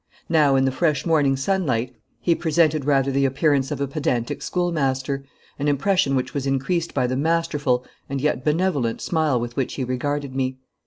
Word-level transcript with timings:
Now 0.29 0.55
in 0.55 0.65
the 0.65 0.71
fresh 0.71 1.05
morning 1.05 1.37
sunlight 1.37 1.93
he 2.19 2.33
presented 2.33 2.85
rather 2.85 3.11
the 3.11 3.23
appearance 3.25 3.69
of 3.69 3.79
a 3.79 3.85
pedantic 3.87 4.41
schoolmaster, 4.41 5.23
an 5.59 5.67
impression 5.67 6.15
which 6.15 6.33
was 6.33 6.47
increased 6.47 6.95
by 6.95 7.05
the 7.05 7.15
masterful, 7.15 7.85
and 8.09 8.19
yet 8.19 8.43
benevolent, 8.43 8.99
smile 8.99 9.39
with 9.39 9.55
which 9.55 9.75
he 9.75 9.83
regarded 9.83 10.33
me. 10.35 10.57